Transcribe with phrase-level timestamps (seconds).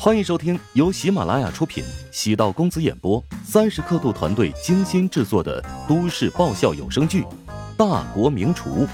[0.00, 7.22] 欢迎收听由喜马拉雅出品、喜道公子演播、三十刻度团队精心制作的都市爆笑有声剧
[7.76, 8.86] 《大国名厨》，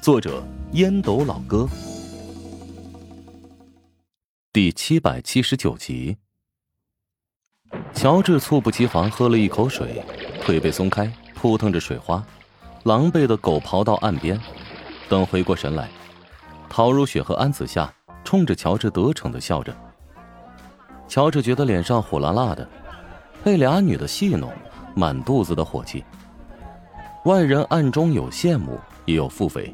[0.00, 0.42] 作者
[0.72, 1.68] 烟斗老哥，
[4.50, 6.16] 第七百七十九集。
[7.92, 10.02] 乔治猝不及防喝了一口水，
[10.40, 12.24] 腿被松开，扑腾着水花，
[12.84, 14.40] 狼狈的狗刨到岸边。
[15.10, 15.90] 等回过神来，
[16.70, 17.92] 陶如雪和安子夏
[18.24, 19.76] 冲着乔治得逞的笑着。
[21.08, 22.68] 乔治觉得脸上火辣辣的，
[23.42, 24.52] 被俩女的戏弄，
[24.94, 26.04] 满肚子的火气。
[27.24, 29.72] 外人暗中有羡慕，也有腹诽，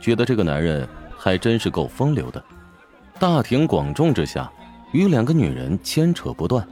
[0.00, 2.42] 觉得这个男人还真是够风流的。
[3.18, 4.50] 大庭广众之下，
[4.92, 6.66] 与两个女人牵扯不断，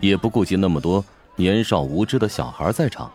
[0.00, 1.04] 也不顾及那么多
[1.34, 3.10] 年少无知的小孩在场。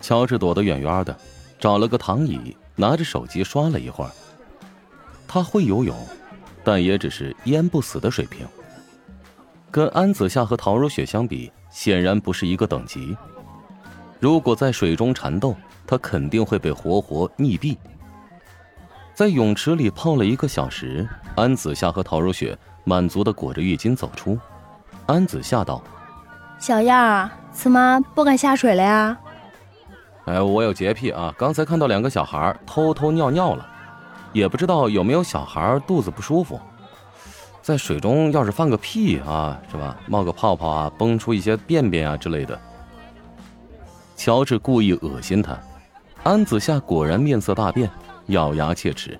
[0.00, 1.16] 乔治躲得远远的，
[1.58, 4.10] 找了个躺椅，拿着手机刷了一会儿。
[5.26, 5.96] 他会游泳，
[6.62, 8.46] 但也只是淹不死的水平。
[9.70, 13.16] 跟安子夏和陶如雪相比，显然不是一个等级。
[14.18, 15.54] 如果在水中缠斗，
[15.86, 17.76] 他肯定会被活活溺毙。
[19.12, 24.38] 在泳池里泡了一个小时，安子夏和陶如雪满足的裹着浴巾走出。
[25.06, 25.82] 安子夏道
[26.58, 29.16] ：“小样儿，怎么不敢下水了呀
[30.26, 33.66] ？”“哎，我有洁癖啊，刚才看到两个小孩偷偷尿尿了，
[34.32, 36.60] 也不知道有没有小孩肚子不舒服。”
[37.66, 39.98] 在水中要是放个屁啊，是吧？
[40.06, 42.56] 冒个泡泡啊，崩出一些便便啊之类的。
[44.14, 45.58] 乔治故意恶心他，
[46.22, 47.90] 安子夏果然面色大变，
[48.26, 49.18] 咬牙切齿。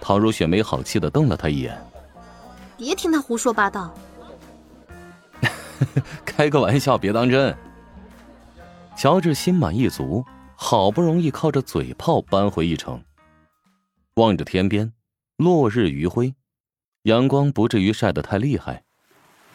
[0.00, 1.80] 陶如雪没好气的瞪了他一眼
[2.76, 3.94] ：“别听他胡说八 道。”
[6.26, 7.56] 开个玩笑，别当真。
[8.96, 10.24] 乔治心满意足，
[10.56, 13.00] 好不容易靠着嘴炮扳回一城。
[14.14, 14.92] 望着天边，
[15.36, 16.34] 落日余晖。
[17.04, 18.84] 阳光不至于晒得太厉害。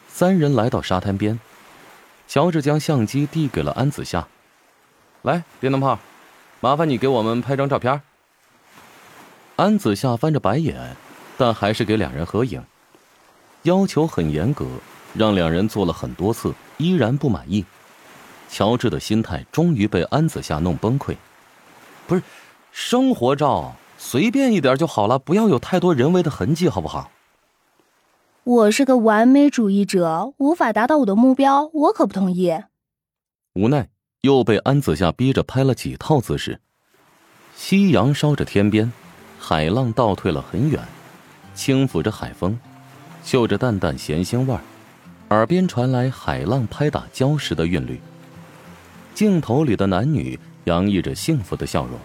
[0.10, 1.40] 三人来到沙滩边，
[2.28, 4.28] 乔治将相机递给了安子夏
[5.24, 5.98] ：“来，电灯泡，
[6.60, 8.02] 麻烦你给我们拍张照片。”
[9.56, 10.98] 安子夏翻着白眼，
[11.38, 12.62] 但还是给两人合影。
[13.64, 14.66] 要求很严格，
[15.14, 17.66] 让两人做了很多次，依然不满意。
[18.50, 21.16] 乔治的心态终于被安子夏弄崩溃。
[22.06, 22.22] 不是，
[22.74, 27.10] 生活照随便一点就好了，不要有太多人为的痕迹，好不好？
[28.48, 32.50] 我是个完美主义者，无法达到我的目标，我可不同意。
[33.56, 33.90] 无奈
[34.22, 36.62] 又被安子夏逼着拍了几套姿势。
[37.58, 38.90] 夕阳烧着天边，
[39.38, 40.82] 海浪倒退了很远，
[41.54, 42.58] 轻抚着海风，
[43.22, 44.62] 嗅着淡淡咸腥味儿，
[45.28, 48.00] 耳边传来海浪拍打礁石的韵律。
[49.14, 52.00] 镜头里的男女洋溢着幸福的笑容，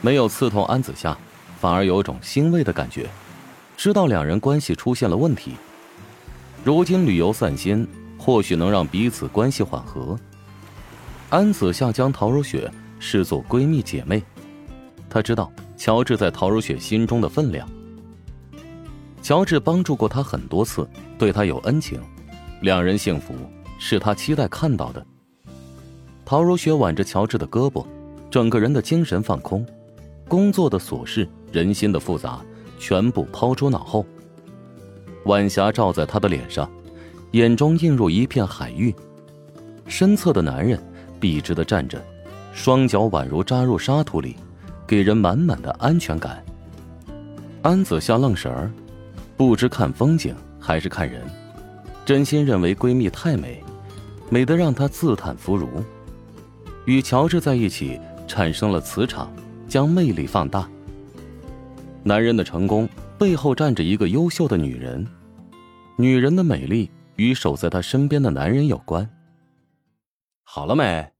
[0.00, 1.16] 没有刺痛安子夏，
[1.60, 3.08] 反而有种欣慰的感觉。
[3.80, 5.52] 知道两人关系出现了问题，
[6.62, 10.20] 如今旅游散心，或许能让彼此关系缓和。
[11.30, 14.22] 安子夏将陶如雪视作闺蜜姐妹，
[15.08, 17.66] 她知道乔治在陶如雪心中的分量。
[19.22, 20.86] 乔治帮助过她很多次，
[21.18, 21.98] 对她有恩情，
[22.60, 23.32] 两人幸福
[23.78, 25.06] 是她期待看到的。
[26.26, 27.86] 陶如雪挽着乔治的胳膊，
[28.30, 29.66] 整个人的精神放空，
[30.28, 32.44] 工作的琐事，人心的复杂。
[32.80, 34.04] 全部抛诸脑后。
[35.26, 36.68] 晚霞照在他的脸上，
[37.32, 38.92] 眼中映入一片海域。
[39.86, 40.82] 身侧的男人
[41.20, 42.02] 笔直的站着，
[42.54, 44.34] 双脚宛如扎入沙土里，
[44.86, 46.42] 给人满满的安全感。
[47.60, 48.72] 安子夏愣神儿，
[49.36, 51.22] 不知看风景还是看人，
[52.06, 53.62] 真心认为闺蜜太美，
[54.30, 55.68] 美得让她自叹弗如。
[56.86, 59.30] 与乔治在一起，产生了磁场，
[59.68, 60.66] 将魅力放大。
[62.02, 62.88] 男人的成功
[63.18, 65.06] 背后站着一个优秀的女人，
[65.96, 69.08] 女人的美丽与守在她身边的男人有关。
[70.42, 71.12] 好了没？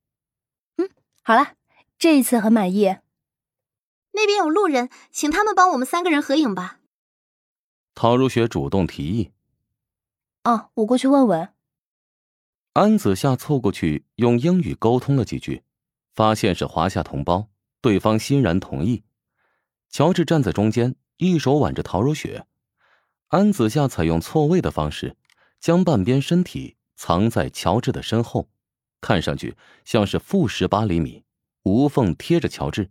[0.79, 0.89] 嗯，
[1.23, 1.55] 好了，
[1.99, 2.97] 这一次很满意。
[4.13, 6.79] 那边有路人，请他们帮我们三个人合影吧。
[7.95, 9.31] 陶如雪主动提议。
[10.45, 11.51] 哦，我过去问问。
[12.73, 15.63] 安子夏凑过去用英语沟通了几句，
[16.15, 17.49] 发现是华夏同胞，
[17.83, 19.05] 对方欣然同意。
[19.91, 22.47] 乔治站在中间，一手挽着陶如雪。
[23.29, 25.17] 安子夏采用错位的方式，
[25.61, 28.49] 将半边身体藏在乔治的身后，
[29.01, 31.25] 看上去像是负十八厘米，
[31.65, 32.91] 无缝贴着乔治。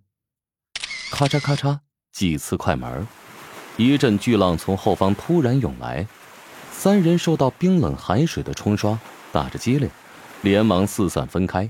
[1.09, 1.79] 咔嚓咔嚓
[2.11, 3.07] 几次快门，
[3.77, 6.05] 一阵巨浪从后方突然涌来，
[6.71, 8.99] 三人受到冰冷海水的冲刷，
[9.31, 9.89] 打着激灵，
[10.41, 11.69] 连忙四散分开。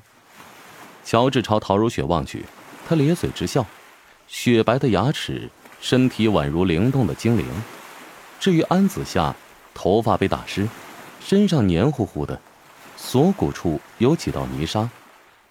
[1.04, 2.46] 乔治朝陶如雪望去，
[2.88, 3.64] 他咧嘴直笑。
[4.30, 5.50] 雪白的牙齿，
[5.81, 7.46] 身体宛如灵动的精灵。
[8.40, 9.36] 至于安子夏，
[9.74, 10.70] 头发被打湿，
[11.20, 12.40] 身上黏糊糊的，
[12.96, 14.88] 锁骨处有几道泥沙，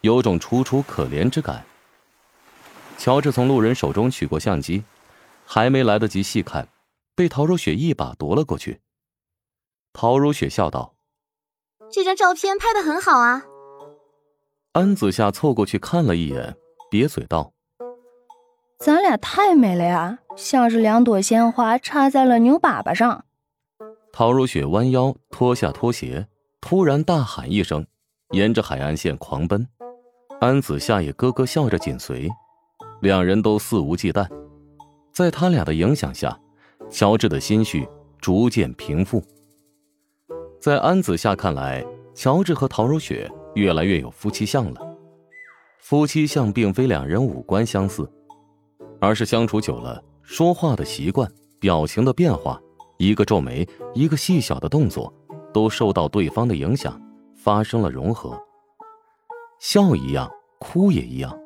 [0.01, 1.67] 有种楚楚可怜之感。
[2.97, 4.85] 乔治从路人手中取过相机，
[5.45, 6.69] 还没来得及细看，
[7.17, 8.81] 被陶如雪一把夺了过去。
[9.93, 10.95] 陶如雪笑道
[11.91, 13.43] ：“这张照片拍的很好啊。”
[14.73, 16.57] 安子夏凑过去看了一眼，
[16.91, 17.53] 瘪嘴道
[18.79, 23.25] ：“咱俩太美了呀，像是两朵鲜花插在了牛粑粑上。”
[24.13, 26.29] 陶如雪弯腰脱下拖鞋，
[26.61, 27.85] 突然大喊一声，
[28.31, 29.67] 沿着海岸线狂奔。
[30.41, 32.29] 安子夏也咯咯笑着紧随。
[33.01, 34.27] 两人都肆无忌惮，
[35.13, 36.39] 在他俩的影响下，
[36.89, 37.89] 乔治的心绪
[38.21, 39.23] 逐渐平复。
[40.61, 41.85] 在安子夏看来，
[42.15, 44.81] 乔治和陶如雪越来越有夫妻相了。
[45.79, 48.11] 夫妻相并非两人五官相似，
[49.00, 51.31] 而是相处久了，说话的习惯、
[51.61, 52.61] 表情的变化，
[52.97, 55.12] 一个皱眉，一个细小的动作，
[55.53, 57.00] 都受到对方的影响，
[57.37, 58.39] 发生了融合。
[59.61, 61.37] 笑一样，哭也一样。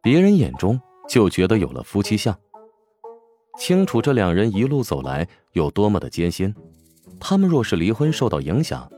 [0.00, 2.36] 别人眼中就觉得有了夫妻相。
[3.58, 6.54] 清楚这两人一路走来有多么的艰辛，
[7.20, 8.90] 他们若是离婚受到影响，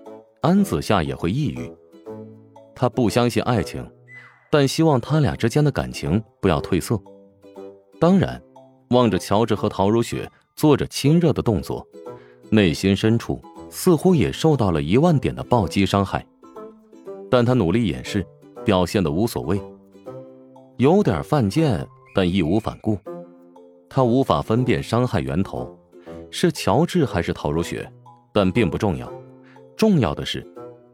[0.42, 1.70] 安子夏也会抑郁。
[2.74, 3.84] 他不相信爱情，
[4.50, 7.00] 但希望他俩之间的感情不要褪色。
[8.04, 8.38] 当然，
[8.90, 11.82] 望着乔治和陶如雪做着亲热的动作，
[12.50, 13.40] 内心深处
[13.70, 16.22] 似乎也受到了一万点的暴击伤害，
[17.30, 18.22] 但他努力掩饰，
[18.62, 19.58] 表现的无所谓。
[20.76, 21.82] 有点犯贱，
[22.14, 22.98] 但义无反顾。
[23.88, 25.74] 他无法分辨伤害源头
[26.30, 27.90] 是乔治还是陶如雪，
[28.34, 29.10] 但并不重要。
[29.78, 30.46] 重要的是，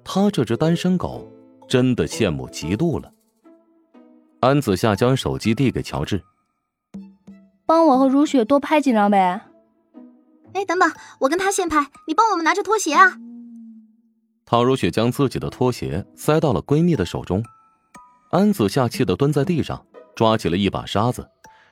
[0.05, 1.29] 他这只单身狗
[1.67, 3.13] 真的羡慕嫉妒了。
[4.39, 6.23] 安子夏将手机递给乔治
[7.70, 9.43] ：“帮我和如雪多拍几张呗。
[10.55, 13.17] ”“哎，等等，我跟他先拍，你帮我们拿着拖鞋啊。”
[14.44, 17.44] 陶如雪将自己的拖鞋塞到了闺蜜的手中。
[18.32, 19.87] 安子夏气的蹲在地上，
[20.17, 21.31] 抓起了一把沙子，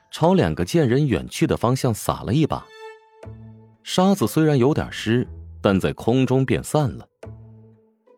[0.09, 2.65] 朝两个贱人远去的方向撒了一把。
[3.83, 5.27] 沙子虽然有点湿，
[5.61, 7.05] 但在空中便散了。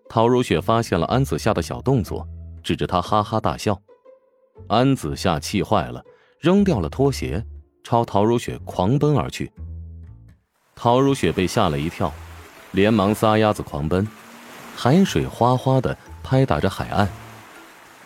[0.08, 2.28] 陶如雪发现了安子夏的小动作，
[2.62, 3.82] 指着他哈哈大笑。
[4.68, 6.06] 安子夏气坏了，
[6.40, 7.44] 扔掉了拖鞋，
[7.84, 9.52] 朝陶如雪狂奔而去。
[10.76, 12.12] 陶如雪被吓了一跳，
[12.72, 14.08] 连忙撒丫子狂奔，
[14.76, 17.08] 海水哗哗的拍打着海岸。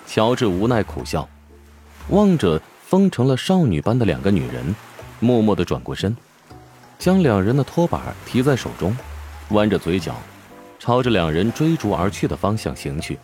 [0.06, 1.27] 乔治无奈苦笑，
[2.10, 4.75] 望着疯成了少女般的两个女人，
[5.19, 6.16] 默默的转过身，
[7.00, 8.95] 将两人的拖把提在手中，
[9.50, 10.16] 弯着嘴角，
[10.77, 13.18] 朝着两人追逐而去的方向行去。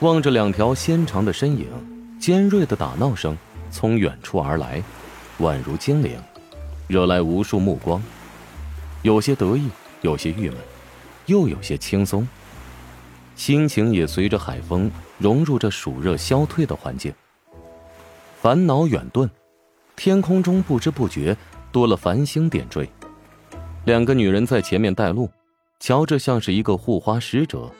[0.00, 1.66] 望着两条纤长的身影，
[2.20, 3.36] 尖锐的打闹声
[3.70, 4.80] 从远处而来，
[5.40, 6.20] 宛如精灵，
[6.88, 8.02] 惹来无数目光，
[9.02, 9.68] 有些得意，
[10.00, 10.58] 有些郁闷，
[11.26, 12.26] 又有些轻松。
[13.36, 17.12] 心情也随着海风融入这暑热消退的环境。
[18.40, 19.30] 烦恼远遁，
[19.94, 21.36] 天空中不知不觉
[21.70, 22.88] 多了繁星点缀。
[23.84, 25.30] 两个女人在前面带路，
[25.78, 27.70] 瞧着像是一个护花使者。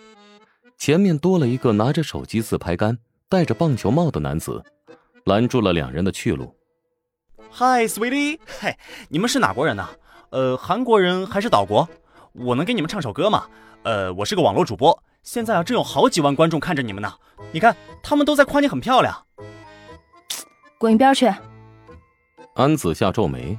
[0.79, 2.97] 前面多了一个拿着手机自拍杆、
[3.29, 4.63] 戴着棒球帽的男子，
[5.25, 6.55] 拦住了两人的去路。
[7.51, 8.77] Hi，sweetie，嘿，
[9.09, 9.89] 你们是哪国人呢？
[10.31, 11.89] 呃，韩国人还是岛国？
[12.33, 13.47] 我能给你们唱首歌吗？
[13.83, 15.03] 呃，我是个网络主播。
[15.23, 17.13] 现在啊，正有好几万观众看着你们呢。
[17.53, 19.25] 你看，他们都在夸你很漂亮。
[20.77, 21.33] 滚一边去！
[22.55, 23.59] 安子夏皱眉，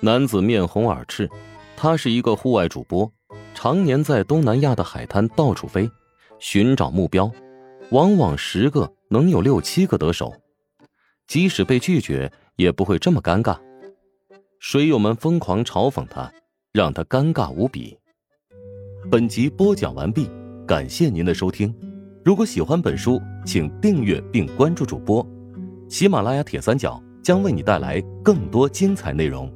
[0.00, 1.28] 男子面红耳赤。
[1.76, 3.10] 他是一个户外主播，
[3.54, 5.90] 常年在东南亚的海滩到处飞，
[6.38, 7.30] 寻找目标，
[7.90, 10.32] 往往十个能有六七个得手。
[11.26, 13.58] 即使被拒绝，也不会这么尴尬。
[14.58, 16.30] 水友们疯狂嘲讽他，
[16.72, 17.98] 让他尴尬无比。
[19.10, 20.28] 本集播讲完毕。
[20.66, 21.74] 感谢您的收听，
[22.24, 25.26] 如果喜欢本书，请订阅并关注主播。
[25.88, 29.52] 喜马拉雅铁三角将为你带来更多精彩内容。